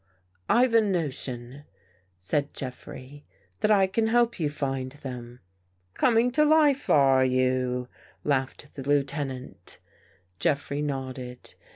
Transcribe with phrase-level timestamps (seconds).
[0.49, 1.65] "I've a notion,"
[2.17, 3.23] said Jeffrey,"
[3.59, 5.41] that I can help you find them.""
[5.93, 7.87] Coming to life, are you?"
[8.23, 9.77] laughed the Lieuten ant.
[10.39, 11.53] Jeffrey nodded.